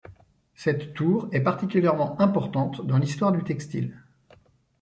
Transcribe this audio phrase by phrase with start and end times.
[0.55, 4.01] Cette tour est particulièrement importante dans l'histoire du textile.